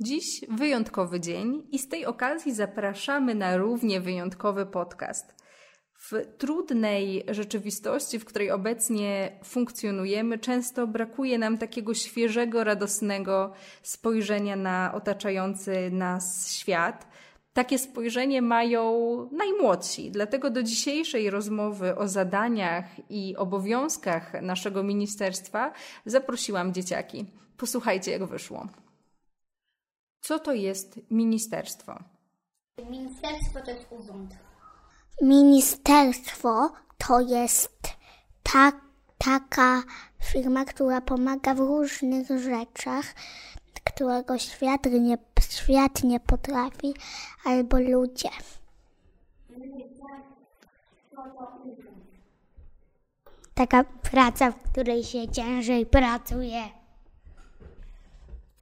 Dziś 0.00 0.40
wyjątkowy 0.48 1.20
dzień 1.20 1.66
i 1.72 1.78
z 1.78 1.88
tej 1.88 2.06
okazji 2.06 2.54
zapraszamy 2.54 3.34
na 3.34 3.56
równie 3.56 4.00
wyjątkowy 4.00 4.66
podcast. 4.66 5.34
W 5.98 6.12
trudnej 6.38 7.24
rzeczywistości, 7.28 8.18
w 8.18 8.24
której 8.24 8.50
obecnie 8.50 9.38
funkcjonujemy, 9.44 10.38
często 10.38 10.86
brakuje 10.86 11.38
nam 11.38 11.58
takiego 11.58 11.94
świeżego, 11.94 12.64
radosnego 12.64 13.52
spojrzenia 13.82 14.56
na 14.56 14.94
otaczający 14.94 15.90
nas 15.90 16.52
świat. 16.52 17.08
Takie 17.52 17.78
spojrzenie 17.78 18.42
mają 18.42 18.90
najmłodsi, 19.32 20.10
dlatego 20.10 20.50
do 20.50 20.62
dzisiejszej 20.62 21.30
rozmowy 21.30 21.96
o 21.96 22.08
zadaniach 22.08 22.84
i 23.10 23.36
obowiązkach 23.36 24.42
naszego 24.42 24.82
ministerstwa 24.82 25.72
zaprosiłam 26.06 26.74
dzieciaki. 26.74 27.26
Posłuchajcie, 27.56 28.10
jak 28.10 28.26
wyszło. 28.26 28.68
Co 30.24 30.38
to 30.38 30.52
jest 30.52 31.00
ministerstwo? 31.10 31.98
Ministerstwo 32.90 33.60
to 33.64 33.70
jest 33.70 33.86
urząd. 33.90 34.34
Ministerstwo 35.22 36.72
to 36.98 37.20
jest 37.20 37.88
ta, 38.42 38.72
taka 39.18 39.82
firma, 40.22 40.64
która 40.64 41.00
pomaga 41.00 41.54
w 41.54 41.58
różnych 41.58 42.28
rzeczach, 42.28 43.04
którego 43.84 44.38
świat 44.38 44.84
nie, 44.84 45.18
świat 45.50 46.04
nie 46.04 46.20
potrafi, 46.20 46.94
albo 47.44 47.80
ludzie. 47.80 48.30
Taka 53.54 53.84
praca, 53.84 54.50
w 54.50 54.62
której 54.70 55.04
się 55.04 55.28
ciężej 55.28 55.86
pracuje. 55.86 56.62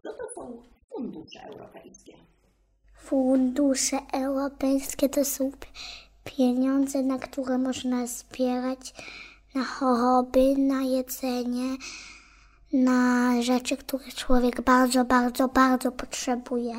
Co 0.03 0.13
to 0.13 0.35
są 0.35 0.72
fundusze 1.03 1.41
europejskie? 1.43 2.13
Fundusze 2.95 3.99
europejskie 4.13 5.09
to 5.09 5.25
są 5.25 5.51
pieniądze, 6.25 7.03
na 7.03 7.19
które 7.19 7.59
można 7.59 8.07
zbierać 8.07 8.95
na 9.55 9.65
choroby, 9.65 10.57
na 10.59 10.83
jedzenie, 10.83 11.77
na 12.73 13.43
rzeczy, 13.43 13.77
które 13.77 14.05
człowiek 14.05 14.61
bardzo, 14.61 15.05
bardzo, 15.05 15.49
bardzo 15.49 15.93
potrzebuje. 15.93 16.75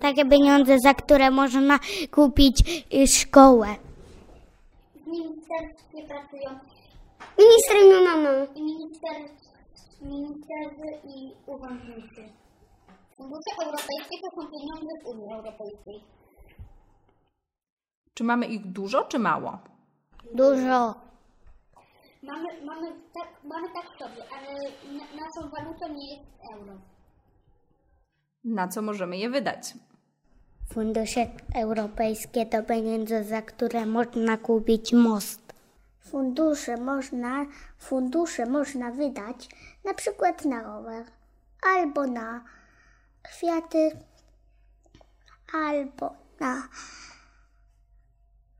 Takie 0.00 0.24
pieniądze, 0.24 0.78
za 0.78 0.94
które 0.94 1.30
można 1.30 1.78
kupić 2.10 2.84
y, 2.94 3.06
szkołę. 3.06 3.68
W 4.94 5.06
ministerstwie 5.06 6.02
pracują 6.08 6.58
Minister 7.38 7.76
i 7.76 8.04
mama. 8.04 8.46
minister, 8.56 9.16
ministerzy 10.02 11.08
i 11.16 11.32
urzędnicy. 11.46 12.43
Fundusze 13.24 13.66
europejskie 13.66 14.16
to 14.22 14.40
są 14.40 14.48
pieniądze 14.50 14.92
z 15.02 15.06
Unii 15.06 15.34
Europejskiej. 15.34 16.04
Czy 18.14 18.24
mamy 18.24 18.46
ich 18.46 18.66
dużo, 18.66 19.04
czy 19.04 19.18
mało? 19.18 19.58
Dużo. 20.34 20.94
Mamy, 22.22 22.64
mamy, 22.64 22.86
tak, 23.14 23.28
mamy 23.44 23.68
tak 23.68 23.98
sobie, 23.98 24.22
ale 24.36 24.52
na, 24.98 25.04
naszą 25.04 25.50
walutą 25.50 25.88
nie 25.94 26.16
jest 26.16 26.24
euro. 26.54 26.72
Na 28.44 28.68
co 28.68 28.82
możemy 28.82 29.16
je 29.16 29.30
wydać? 29.30 29.74
Fundusze 30.72 31.26
europejskie 31.54 32.46
to 32.46 32.62
pieniądze, 32.62 33.24
za 33.24 33.42
które 33.42 33.86
można 33.86 34.36
kupić 34.36 34.92
most. 34.92 35.54
Fundusze 36.00 36.76
można, 36.76 37.46
fundusze 37.78 38.46
można 38.46 38.90
wydać 38.90 39.48
na 39.84 39.94
przykład 39.94 40.44
na 40.44 40.62
rower, 40.62 41.04
albo 41.62 42.06
na 42.06 42.44
kwiaty, 43.24 43.98
albo 45.52 46.14
na 46.40 46.68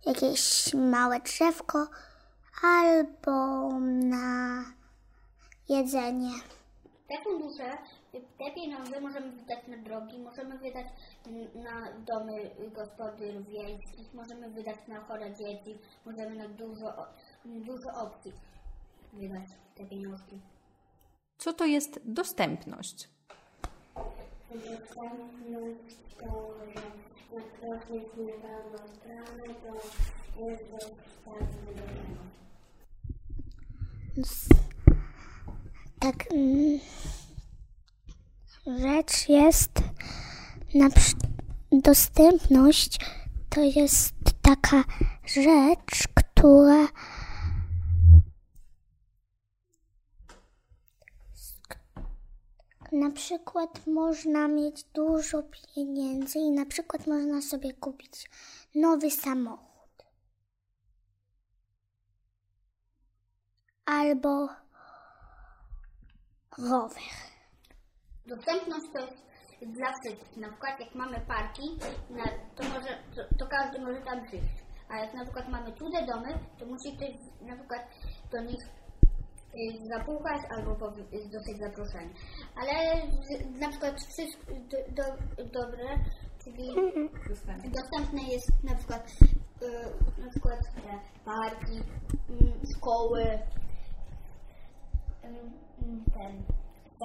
jakieś 0.07 0.75
małe 0.75 1.21
drzewko, 1.21 1.89
albo 2.63 3.69
na 3.89 4.65
jedzenie. 5.69 6.33
Te 7.09 7.15
fundusze, 7.25 7.79
te 8.13 8.51
pieniądze 8.55 9.01
możemy 9.01 9.33
wydać 9.33 9.67
na 9.69 9.77
drogi, 9.77 10.19
możemy 10.19 10.59
wydać 10.59 10.87
na 11.55 11.93
domy 11.93 12.51
gospodyń 12.75 13.45
wiejskich, 13.45 14.15
możemy 14.15 14.51
wydać 14.51 14.77
na 14.89 15.01
chore 15.01 15.35
dzieci, 15.35 15.79
możemy 16.07 16.35
na 16.35 16.49
dużo, 16.49 17.07
dużo 17.45 17.91
opcji 17.95 18.33
wydać 19.13 19.49
te 19.75 19.85
pieniążki. 19.85 20.41
Co 21.39 21.53
to 21.53 21.65
jest 21.65 22.01
dostępność? 22.05 23.14
Tak, 36.01 36.25
mm, 36.33 36.81
rzecz 38.67 39.29
jest, 39.29 39.71
na 40.75 40.89
dostępność 41.73 42.99
to 43.51 43.61
jest 43.61 44.15
taka 44.43 44.85
rzecz, 45.27 46.09
która 46.15 46.89
na 52.95 53.11
przykład 53.11 53.87
można 53.87 54.49
mieć 54.49 54.85
dużo 54.85 55.43
pieniędzy 55.43 56.39
i 56.39 56.51
na 56.51 56.67
przykład 56.67 57.07
można 57.07 57.43
sobie 57.43 57.73
kupić 57.73 58.31
nowy 58.75 59.11
samochód. 59.11 60.05
Albo 63.87 64.49
rower. 66.59 67.03
Dostępność 68.27 68.87
to 68.93 69.01
jest 69.01 69.73
dla 69.73 69.93
wszystkich. 69.93 70.37
Na 70.37 70.49
przykład 70.49 70.81
jak 70.81 70.95
mamy 70.95 71.21
parki, 71.21 71.79
to, 72.57 72.63
może, 72.63 73.03
to, 73.15 73.37
to 73.39 73.47
każdy 73.47 73.81
może 73.81 74.01
tam 74.01 74.27
przyjść. 74.27 74.65
A 74.89 74.99
jak 74.99 75.15
na 75.15 75.25
przykład 75.25 75.49
mamy 75.49 75.73
cudze 75.73 76.07
domy, 76.07 76.39
to 76.59 76.67
musi 76.67 76.97
ktoś 76.97 77.11
na 77.41 77.57
przykład 77.57 77.83
do 78.33 78.43
nich 78.43 78.61
zapukać 79.89 80.41
albo 80.57 80.71
powi- 80.75 81.31
dostać 81.33 81.59
zaproszenie. 81.59 82.11
Ale 82.57 83.03
z- 83.13 83.61
na 83.61 83.69
przykład 83.69 84.01
wszystko 84.03 84.53
do, 84.71 84.77
do, 84.95 85.05
dobre, 85.45 85.85
czyli 86.45 86.69
dostępne 87.71 88.23
jest 88.33 88.51
na 88.65 88.75
przykład, 88.75 89.11
y, 89.63 90.23
na 90.23 90.31
przykład 90.31 90.59
te 90.75 91.01
parki, 91.25 91.73
mm, 92.31 92.53
szkoły, 92.77 93.23
mm, 95.23 96.05
ten 96.15 96.43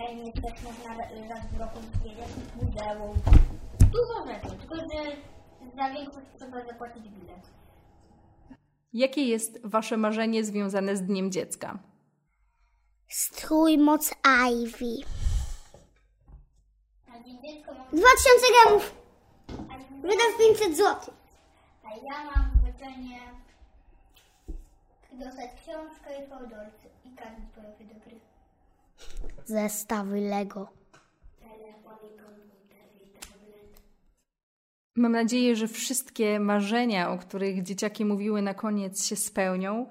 Sejmie 0.07 0.31
też 0.33 0.63
można 0.63 0.97
ra- 0.97 1.27
raz 1.29 1.45
w 1.53 1.59
roku 1.59 1.77
zwiedzić 1.79 2.55
muzeum. 2.55 3.17
Dużo 3.79 4.27
rzeczy, 4.33 4.55
tylko 4.57 4.75
że 4.75 5.15
za 5.77 5.89
większość 5.93 6.27
trzeba 6.37 6.65
zapłacić 6.65 7.03
bilet. 7.09 7.49
Jakie 8.93 9.21
jest 9.23 9.59
Wasze 9.67 9.97
marzenie 9.97 10.43
związane 10.43 10.95
z 10.95 11.01
Dniem 11.03 11.31
Dziecka? 11.31 11.79
Strój 13.09 13.77
moc 13.77 14.11
Ivy. 14.51 15.05
A 17.07 17.23
dzień 17.23 17.37
dziecko 17.41 17.73
mam, 17.73 17.87
2000 17.87 18.45
gramów. 18.63 18.95
Wydam 20.01 20.37
500 20.39 20.77
zł. 20.77 21.13
a 21.83 21.89
ja 21.89 22.23
mam 22.23 22.51
życzenie 22.65 23.19
dostać 25.11 25.49
książkę 25.61 26.25
i 26.25 26.29
fałdolce 26.29 26.87
i 27.05 27.15
kartę 27.15 27.41
bojowy 27.55 27.83
do 27.93 27.99
gry. 27.99 28.19
Zestawy 29.45 30.21
Lego. 30.21 30.67
Telefon 31.39 31.93
i 31.93 32.17
komputer 32.17 32.87
i 33.03 33.09
tablet. 33.09 33.81
Mam 34.95 35.11
nadzieję, 35.11 35.55
że 35.55 35.67
wszystkie 35.67 36.39
marzenia, 36.39 37.11
o 37.11 37.17
których 37.17 37.63
dzieciaki 37.63 38.05
mówiły 38.05 38.41
na 38.41 38.53
koniec, 38.53 39.05
się 39.05 39.15
spełnią. 39.15 39.89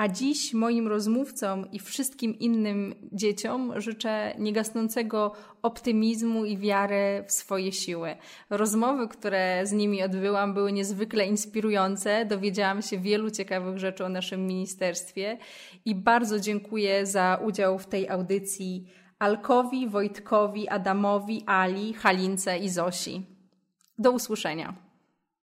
A 0.00 0.08
dziś 0.08 0.54
moim 0.54 0.88
rozmówcom 0.88 1.70
i 1.72 1.78
wszystkim 1.78 2.38
innym 2.38 2.94
dzieciom 3.12 3.80
życzę 3.80 4.34
niegasnącego 4.38 5.32
optymizmu 5.62 6.44
i 6.44 6.58
wiary 6.58 7.24
w 7.26 7.32
swoje 7.32 7.72
siły. 7.72 8.16
Rozmowy, 8.50 9.08
które 9.08 9.66
z 9.66 9.72
nimi 9.72 10.02
odbyłam, 10.02 10.54
były 10.54 10.72
niezwykle 10.72 11.26
inspirujące. 11.26 12.24
Dowiedziałam 12.24 12.82
się 12.82 12.98
wielu 12.98 13.30
ciekawych 13.30 13.78
rzeczy 13.78 14.04
o 14.04 14.08
naszym 14.08 14.46
ministerstwie 14.46 15.38
i 15.84 15.94
bardzo 15.94 16.40
dziękuję 16.40 17.06
za 17.06 17.40
udział 17.44 17.78
w 17.78 17.86
tej 17.86 18.08
audycji 18.08 18.86
Alkowi, 19.18 19.88
Wojtkowi, 19.88 20.68
Adamowi, 20.68 21.42
Ali, 21.46 21.94
Halince 21.94 22.58
i 22.58 22.68
Zosi. 22.68 23.26
Do 23.98 24.10
usłyszenia. 24.12 24.89